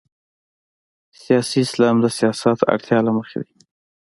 [1.23, 3.51] سیاسي اسلام د سیاست اړتیا له مخې ده.